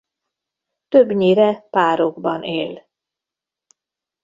Többnyire 0.87 1.65
párokban 1.69 2.43
él. 2.43 2.85